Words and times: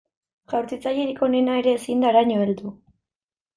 Jaurtitzailerik 0.53 1.21
onena 1.29 1.59
ere 1.63 1.75
ezin 1.81 2.03
da 2.07 2.11
haraino 2.15 2.43
heldu. 2.49 2.75